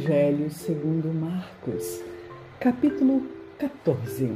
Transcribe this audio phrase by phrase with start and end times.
[0.00, 2.02] Evangelho segundo Marcos,
[2.58, 3.26] capítulo
[3.58, 4.30] 14.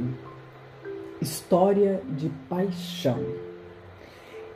[1.19, 3.19] História de paixão.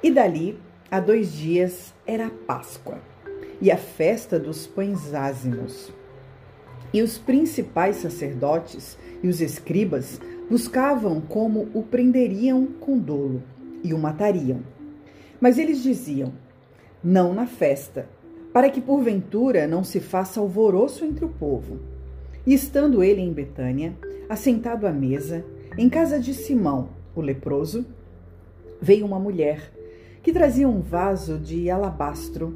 [0.03, 0.59] E dali
[0.91, 2.99] a dois dias era a Páscoa
[3.59, 5.91] e a festa dos pães ázimos.
[6.93, 13.41] E os principais sacerdotes e os escribas buscavam como o prenderiam com dolo
[13.83, 14.61] e o matariam.
[15.41, 16.33] Mas eles diziam:
[17.03, 18.07] Não na festa
[18.53, 21.79] para que porventura não se faça alvoroço entre o povo.
[22.45, 23.93] E estando ele em Betânia,
[24.27, 25.45] assentado à mesa,
[25.77, 27.85] em casa de Simão, o leproso,
[28.81, 29.71] veio uma mulher
[30.23, 32.55] que trazia um vaso de alabastro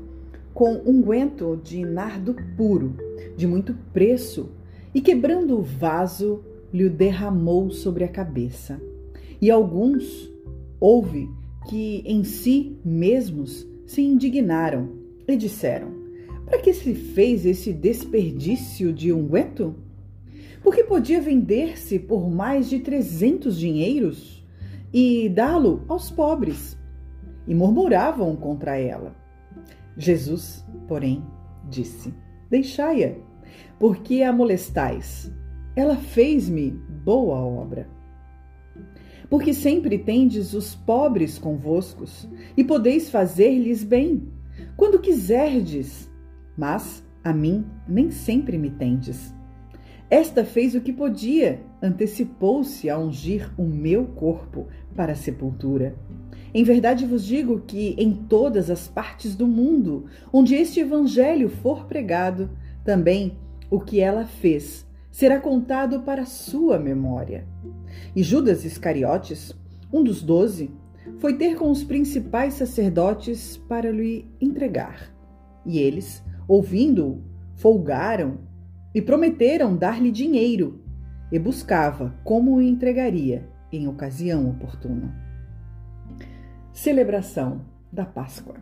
[0.53, 2.95] com unguento de nardo puro,
[3.35, 4.49] de muito preço,
[4.94, 8.80] e quebrando o vaso, lhe o derramou sobre a cabeça.
[9.41, 10.31] E alguns
[10.80, 11.30] houve
[11.67, 15.92] que em si mesmos se indignaram e disseram:
[16.45, 19.75] Para que se fez esse desperdício de unguento?
[20.61, 24.45] Porque podia vender-se por mais de trezentos dinheiros
[24.94, 26.78] e dá-lo aos pobres.
[27.45, 29.14] E murmuravam contra ela.
[29.97, 31.22] Jesus, porém,
[31.69, 32.14] disse:
[32.50, 33.14] Deixai-a,
[33.78, 35.31] porque a molestais.
[35.75, 36.69] Ela fez-me
[37.03, 37.90] boa obra.
[39.30, 44.31] Porque sempre tendes os pobres convoscos, e podeis fazer-lhes bem,
[44.76, 46.12] quando quiserdes,
[46.58, 49.34] mas a mim nem sempre me tendes.
[50.09, 55.96] Esta fez o que podia, antecipou-se a ungir o meu corpo para a sepultura.
[56.54, 61.86] Em verdade vos digo que em todas as partes do mundo onde este evangelho for
[61.86, 62.52] pregado,
[62.84, 63.38] também
[63.72, 67.48] o que ela fez será contado para sua memória.
[68.16, 69.56] E Judas Iscariotes,
[69.92, 70.72] um dos doze,
[71.20, 75.14] foi ter com os principais sacerdotes para lhe entregar.
[75.66, 77.22] E eles, ouvindo-o,
[77.56, 78.40] folgaram
[78.94, 80.81] e prometeram dar-lhe dinheiro,
[81.31, 85.16] e buscava como o entregaria em ocasião oportuna.
[86.72, 88.56] Celebração da Páscoa.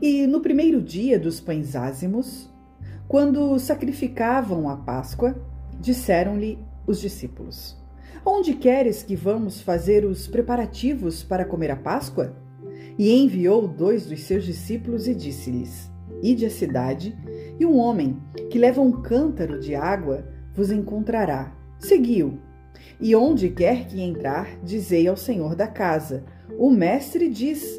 [0.00, 2.48] E no primeiro dia dos pães ázimos,
[3.08, 5.36] quando sacrificavam a Páscoa,
[5.80, 7.76] disseram-lhe os discípulos:
[8.26, 12.34] Onde queres que vamos fazer os preparativos para comer a Páscoa?
[12.98, 15.90] E enviou dois dos seus discípulos e disse-lhes:
[16.22, 17.14] Ide à cidade,
[17.60, 18.16] e um homem
[18.50, 21.54] que leva um cântaro de água vos encontrará.
[21.78, 22.38] Seguiu.
[22.98, 26.24] E onde quer que entrar, dizei ao senhor da casa:
[26.58, 27.78] O mestre diz: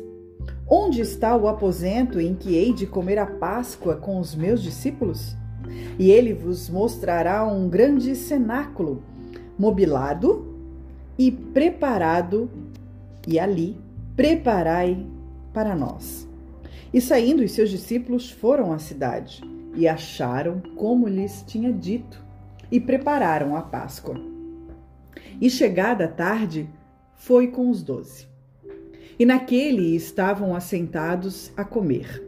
[0.70, 5.36] Onde está o aposento em que hei de comer a Páscoa com os meus discípulos?
[5.98, 9.02] E ele vos mostrará um grande cenáculo
[9.58, 10.56] mobilado
[11.18, 12.50] e preparado,
[13.28, 13.78] e ali
[14.16, 15.06] preparai
[15.54, 16.28] para nós.
[16.94, 19.42] E saindo, os seus discípulos foram à cidade
[19.76, 22.24] e acharam como lhes tinha dito,
[22.72, 24.20] e prepararam a Páscoa.
[25.40, 26.70] E chegada a tarde,
[27.14, 28.28] foi com os doze.
[29.18, 32.24] E naquele estavam assentados a comer.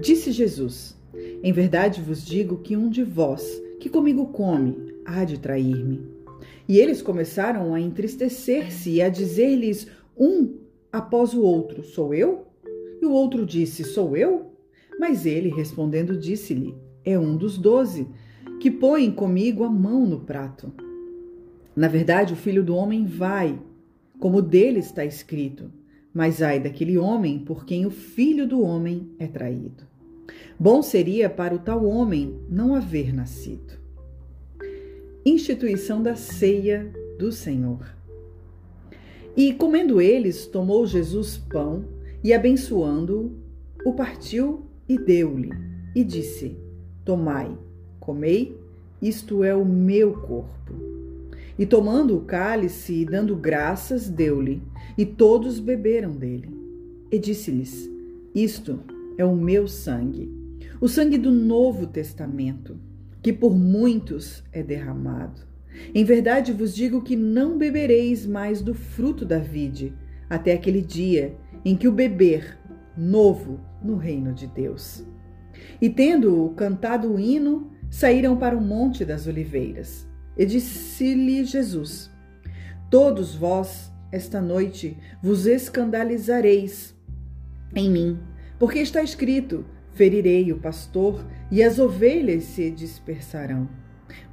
[0.00, 0.96] Disse Jesus:
[1.42, 6.22] Em verdade vos digo que um de vós que comigo come há de trair-me.
[6.68, 9.86] E eles começaram a entristecer-se e a dizer-lhes
[10.16, 10.56] um
[10.92, 12.46] após o outro: Sou eu?
[13.00, 14.52] E o outro disse: Sou eu?
[14.98, 16.74] Mas ele, respondendo, disse-lhe:
[17.04, 18.06] É um dos doze,
[18.60, 20.72] que põe comigo a mão no prato.
[21.74, 23.58] Na verdade, o filho do homem vai,
[24.18, 25.70] como dele está escrito.
[26.14, 29.84] Mas ai daquele homem por quem o filho do homem é traído.
[30.60, 33.81] Bom seria para o tal homem não haver nascido
[35.24, 37.86] instituição da ceia do Senhor.
[39.36, 41.84] E comendo eles, tomou Jesus pão
[42.22, 43.32] e, abençoando-o,
[43.84, 45.50] o partiu e deu-lhe,
[45.94, 46.56] e disse:
[47.04, 47.56] Tomai,
[47.98, 48.56] comei,
[49.00, 50.74] isto é o meu corpo.
[51.58, 54.62] E tomando o cálice e dando graças, deu-lhe,
[54.96, 56.50] e todos beberam dele.
[57.10, 57.88] E disse-lhes:
[58.34, 58.80] Isto
[59.16, 60.30] é o meu sangue,
[60.80, 62.76] o sangue do Novo Testamento
[63.22, 65.40] que por muitos é derramado.
[65.94, 69.94] Em verdade vos digo que não bebereis mais do fruto da vide,
[70.28, 71.34] até aquele dia
[71.64, 72.58] em que o beber
[72.96, 75.06] novo no reino de Deus.
[75.80, 80.08] E tendo cantado o hino, saíram para o monte das oliveiras.
[80.36, 82.10] E disse-lhe Jesus:
[82.90, 86.94] Todos vós esta noite vos escandalizareis
[87.74, 88.18] em mim,
[88.58, 93.68] porque está escrito: Ferirei o pastor e as ovelhas se dispersarão.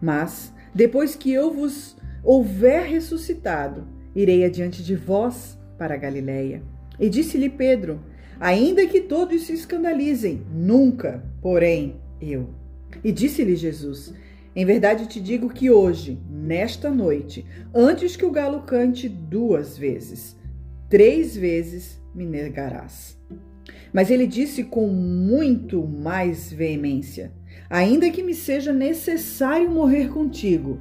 [0.01, 6.63] Mas, depois que eu vos houver ressuscitado, irei adiante de vós para Galiléia.
[6.99, 7.99] E disse-lhe Pedro:
[8.39, 12.49] Ainda que todos se escandalizem, nunca, porém, eu.
[13.03, 14.13] E disse-lhe Jesus:
[14.55, 20.37] Em verdade te digo que hoje, nesta noite, antes que o galo cante duas vezes,
[20.89, 23.18] três vezes me negarás.
[23.93, 27.31] Mas ele disse com muito mais veemência:
[27.69, 30.79] Ainda que me seja necessário morrer contigo,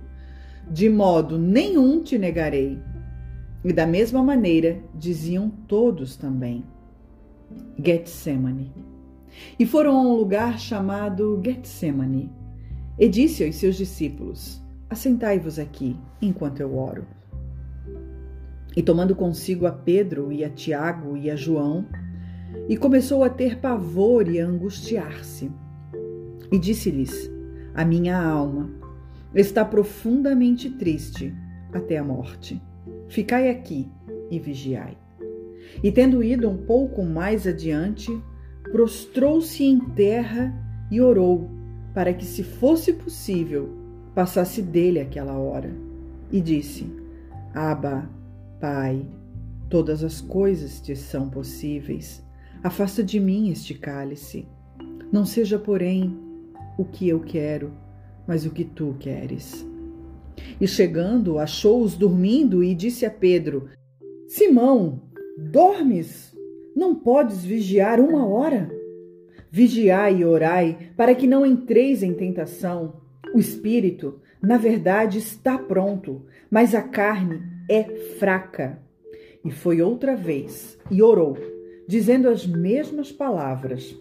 [0.71, 2.79] de modo nenhum te negarei.
[3.65, 6.65] E da mesma maneira diziam todos também.
[7.83, 8.73] Getsemane.
[9.59, 12.31] E foram a um lugar chamado Getsemane.
[12.99, 17.07] E disse aos seus discípulos: Assentai-vos aqui, enquanto eu oro.
[18.77, 21.87] E tomando consigo a Pedro e a Tiago e a João,
[22.69, 25.51] e começou a ter pavor e a angustiar-se.
[26.51, 27.31] E disse-lhes:
[27.75, 28.71] A minha alma
[29.35, 31.35] está profundamente triste
[31.73, 32.61] até a morte.
[33.09, 33.91] Ficai aqui
[34.31, 34.97] e vigiai.
[35.83, 38.11] E tendo ido um pouco mais adiante,
[38.71, 40.55] prostrou-se em terra
[40.91, 41.51] e orou,
[41.95, 43.69] para que, se fosse possível,
[44.15, 45.71] passasse dele aquela hora.
[46.31, 46.91] E disse:
[47.55, 48.09] Abba,
[48.61, 49.07] Pai,
[49.69, 52.27] todas as coisas te são possíveis.
[52.63, 54.47] Afasta de mim este cálice.
[55.13, 56.19] Não seja, porém,
[56.77, 57.73] o que eu quero,
[58.27, 59.67] mas o que tu queres.
[60.61, 63.69] E chegando, achou-os dormindo e disse a Pedro:
[64.27, 65.03] Simão,
[65.37, 66.37] dormes?
[66.75, 68.71] Não podes vigiar uma hora?
[69.51, 73.01] Vigiai e orai, para que não entreis em tentação.
[73.35, 77.85] O espírito, na verdade, está pronto, mas a carne é
[78.19, 78.81] fraca.
[79.45, 81.37] E foi outra vez e orou,
[81.89, 83.97] dizendo as mesmas palavras.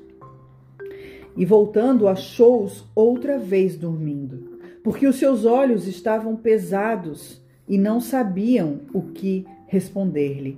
[1.37, 8.81] E voltando, achou-os outra vez dormindo, porque os seus olhos estavam pesados e não sabiam
[8.93, 10.57] o que responder-lhe.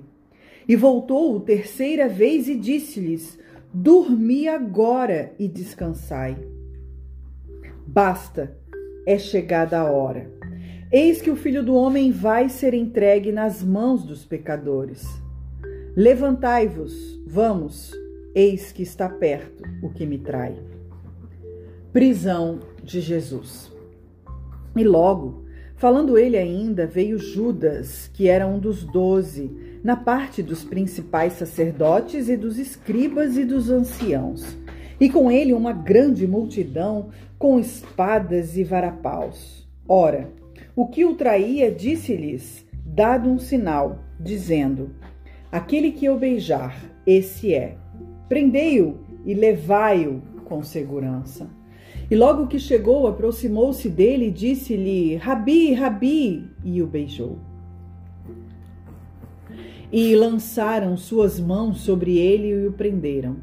[0.66, 3.38] E voltou terceira vez e disse-lhes:
[3.72, 6.36] Dormi agora e descansai.
[7.86, 8.56] Basta,
[9.06, 10.30] é chegada a hora.
[10.92, 15.06] Eis que o filho do homem vai ser entregue nas mãos dos pecadores.
[16.02, 17.92] Levantai-vos, vamos,
[18.34, 20.56] eis que está perto o que me trai.
[21.92, 23.70] Prisão de Jesus.
[24.74, 25.44] E logo,
[25.76, 29.54] falando ele ainda, veio Judas, que era um dos doze,
[29.84, 34.56] na parte dos principais sacerdotes e dos escribas e dos anciãos,
[34.98, 39.68] e com ele uma grande multidão com espadas e varapaus.
[39.86, 40.30] Ora,
[40.74, 44.92] o que o traía disse-lhes, dado um sinal, dizendo:
[45.50, 46.76] Aquele que eu beijar,
[47.06, 47.76] esse é.
[48.28, 51.48] Prendei-o e levai-o com segurança.
[52.10, 57.38] E logo que chegou, aproximou-se dele e disse-lhe: Rabi, Rabi, e o beijou
[59.92, 63.36] e lançaram suas mãos sobre ele e o prenderam.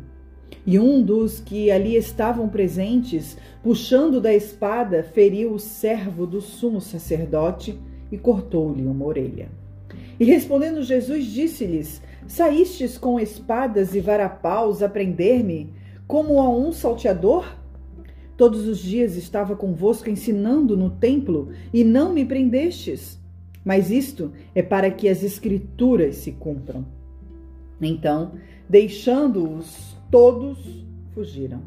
[0.65, 6.81] E um dos que ali estavam presentes, puxando da espada, feriu o servo do sumo
[6.81, 7.79] sacerdote
[8.11, 9.49] e cortou-lhe uma orelha.
[10.19, 15.73] E respondendo Jesus, disse-lhes: Saístes com espadas e varapaus a prender-me,
[16.07, 17.55] como a um salteador?
[18.35, 23.19] Todos os dias estava convosco ensinando no templo, e não me prendestes.
[23.65, 26.85] Mas isto é para que as Escrituras se cumpram.
[27.81, 28.33] Então,
[28.69, 31.61] deixando-os todos, fugiram.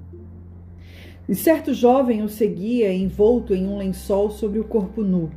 [1.28, 5.30] E certo jovem o seguia envolto em um lençol sobre o corpo nu.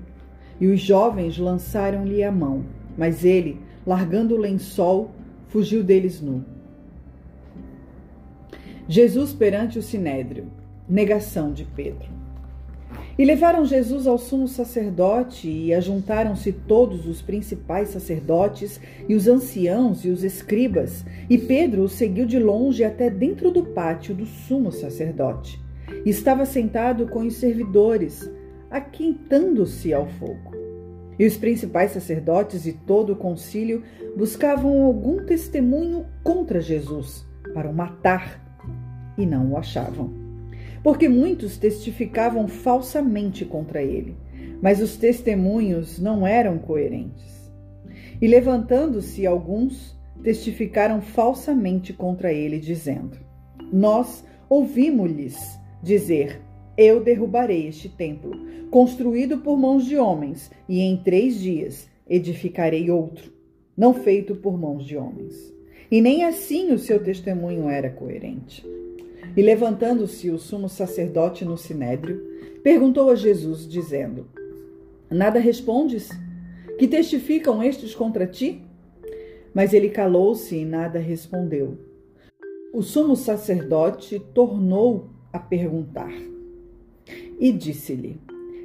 [0.60, 2.63] E os jovens lançaram-lhe a mão,
[2.98, 5.12] mas ele, largando o lençol,
[5.48, 6.44] fugiu deles nu.
[8.88, 10.48] Jesus perante o sinédrio.
[10.88, 12.10] Negação de Pedro.
[13.18, 20.04] E levaram Jesus ao sumo sacerdote, e ajuntaram-se todos os principais sacerdotes, e os anciãos
[20.04, 24.72] e os escribas, e Pedro o seguiu de longe até dentro do pátio do sumo
[24.72, 25.62] sacerdote.
[26.06, 28.30] E estava sentado com os servidores,
[28.70, 30.62] aquentando-se ao fogo.
[31.17, 33.84] E os principais sacerdotes e todo o concílio
[34.17, 38.41] buscavam algum testemunho contra Jesus, para o matar,
[39.17, 40.24] e não o achavam
[40.84, 44.17] porque muitos testificavam falsamente contra ele,
[44.62, 47.50] mas os testemunhos não eram coerentes.
[48.22, 53.17] E levantando-se alguns, testificaram falsamente contra ele, dizendo:
[53.72, 56.41] Nós ouvimos-lhes dizer:
[56.77, 58.32] Eu derrubarei este templo,
[58.72, 63.32] construído por mãos de homens, e em três dias edificarei outro,
[63.77, 65.53] não feito por mãos de homens.
[65.92, 68.65] E nem assim o seu testemunho era coerente.
[69.38, 72.22] E levantando-se o sumo sacerdote no sinédrio,
[72.63, 74.27] perguntou a Jesus, dizendo:
[75.10, 76.10] Nada respondes?
[76.80, 78.63] Que testificam estes contra ti?
[79.53, 81.77] Mas ele calou-se e nada respondeu.
[82.74, 86.33] O sumo sacerdote tornou a perguntar:
[87.44, 88.22] e disse-lhe: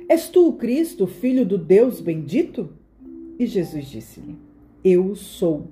[0.08, 2.70] És tu o Cristo, filho do Deus bendito?
[3.36, 4.36] E Jesus disse-lhe:
[4.84, 5.66] Eu sou.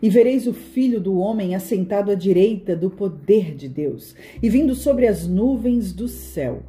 [0.00, 4.76] E vereis o filho do homem assentado à direita do poder de Deus e vindo
[4.76, 6.62] sobre as nuvens do céu.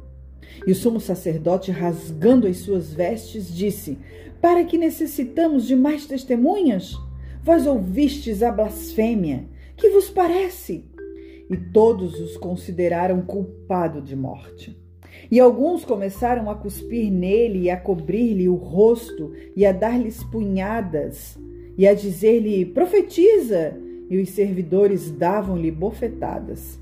[0.66, 3.96] E o sumo sacerdote, rasgando as suas vestes, disse:
[4.40, 6.96] Para que necessitamos de mais testemunhas?
[7.40, 9.44] Vós ouvistes a blasfêmia.
[9.76, 10.86] Que vos parece?
[11.48, 14.83] E todos os consideraram culpado de morte.
[15.30, 21.38] E alguns começaram a cuspir nele e a cobrir-lhe o rosto e a dar-lhes punhadas
[21.76, 23.76] e a dizer-lhe: Profetiza!
[24.08, 26.78] E os servidores davam-lhe bofetadas.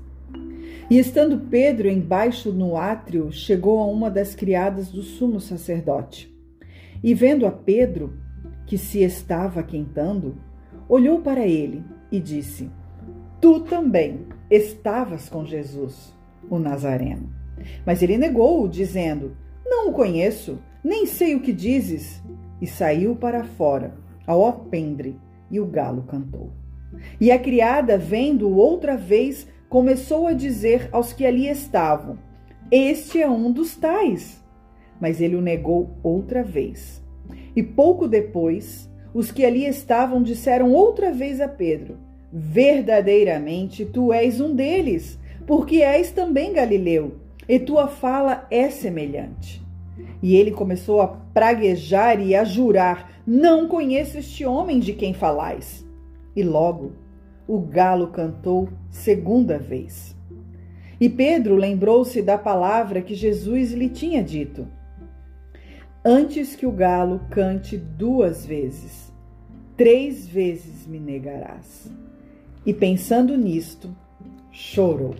[0.89, 6.31] E estando Pedro embaixo no átrio, chegou a uma das criadas do sumo sacerdote.
[7.01, 8.13] E vendo a Pedro,
[8.67, 10.37] que se estava aquentando,
[10.87, 12.69] olhou para ele e disse:
[13.39, 16.13] Tu também estavas com Jesus,
[16.49, 17.42] o Nazareno.
[17.85, 22.21] Mas ele negou, dizendo: Não o conheço, nem sei o que dizes.
[22.61, 23.93] E saiu para fora,
[24.25, 26.51] ao alpendre, e o galo cantou.
[27.19, 32.17] E a criada, vendo-o outra vez, começou a dizer aos que ali estavam:
[32.71, 34.43] Este é um dos tais.
[34.99, 37.03] Mas ele o negou outra vez.
[37.55, 41.97] E pouco depois, os que ali estavam disseram outra vez a Pedro:
[42.31, 49.61] Verdadeiramente tu és um deles, porque és também galileu e tua fala é semelhante.
[50.21, 55.85] E ele começou a praguejar e a jurar: Não conheço este homem de quem falais.
[56.35, 56.93] E logo
[57.47, 60.15] o galo cantou segunda vez.
[60.99, 64.67] E Pedro lembrou-se da palavra que Jesus lhe tinha dito:
[66.03, 69.11] Antes que o galo cante duas vezes,
[69.75, 71.91] três vezes me negarás.
[72.65, 73.93] E pensando nisto,
[74.51, 75.15] chorou.